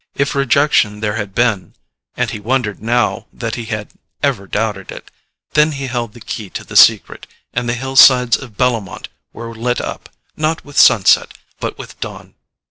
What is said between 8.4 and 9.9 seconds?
Bellomont were lit